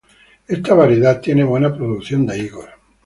Esta 0.47 0.73
variedad 0.73 1.21
tiene 1.21 1.43
buena 1.43 1.71
producción 1.75 2.25
de 2.25 2.39
higos. 2.39 2.65